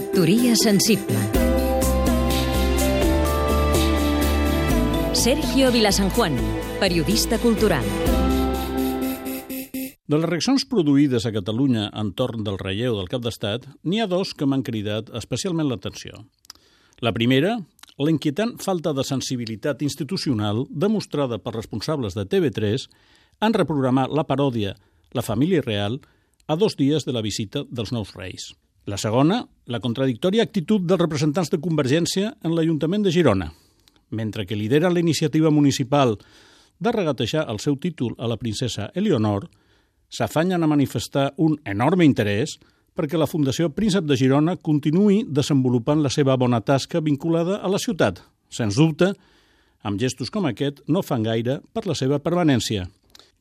[0.00, 1.18] Factoria sensible
[5.12, 6.38] Sergio Vilasanjuan,
[6.80, 7.84] periodista cultural
[10.08, 14.32] De les reaccions produïdes a Catalunya entorn del relleu del cap d'estat, n'hi ha dos
[14.32, 16.24] que m'han cridat especialment l'atenció.
[17.04, 17.58] La primera,
[18.00, 22.88] la inquietant falta de sensibilitat institucional demostrada pels responsables de TV3
[23.44, 24.78] en reprogramar la paròdia
[25.12, 26.00] La família real
[26.48, 28.54] a dos dies de la visita dels nous reis.
[28.88, 33.50] La segona, la contradictòria actitud dels representants de Convergència en l'Ajuntament de Girona.
[34.10, 36.16] Mentre que lidera la iniciativa municipal
[36.80, 39.50] de regatejar el seu títol a la princesa Eleonor,
[40.08, 42.56] s'afanyen a manifestar un enorme interès
[42.96, 47.78] perquè la Fundació Príncep de Girona continuï desenvolupant la seva bona tasca vinculada a la
[47.78, 48.24] ciutat.
[48.50, 49.12] Sens dubte,
[49.84, 52.88] amb gestos com aquest no fan gaire per la seva permanència.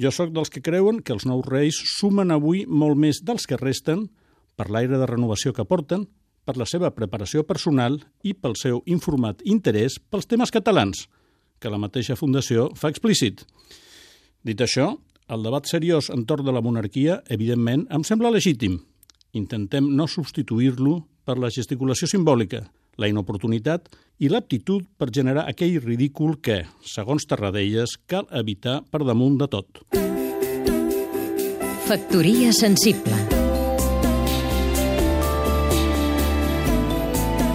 [0.00, 3.60] Jo sóc dels que creuen que els nous reis sumen avui molt més dels que
[3.60, 4.08] resten
[4.56, 6.06] per l'aire de renovació que porten,
[6.46, 11.06] per la seva preparació personal i pel seu informat interès pels temes catalans,
[11.60, 13.42] que la mateixa Fundació fa explícit.
[14.46, 14.92] Dit això,
[15.28, 18.78] el debat seriós entorn de la monarquia, evidentment, em sembla legítim,
[19.36, 22.62] Intentem no substituir-lo per la gesticulació simbòlica,
[22.96, 23.90] la inoportunitat
[24.22, 29.84] i l'aptitud per generar aquell ridícul que, segons Tarradellas, cal evitar per damunt de tot.
[31.86, 33.25] Factoria sensible